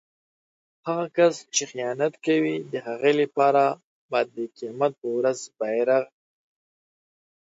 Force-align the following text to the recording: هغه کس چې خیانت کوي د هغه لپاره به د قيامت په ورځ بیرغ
هغه 0.85 1.05
کس 1.17 1.35
چې 1.55 1.63
خیانت 1.71 2.13
کوي 2.25 2.55
د 2.71 2.73
هغه 2.87 3.11
لپاره 3.21 3.63
به 4.09 4.19
د 4.35 4.37
قيامت 4.57 4.91
په 5.01 5.07
ورځ 5.17 5.39
بیرغ 5.59 6.03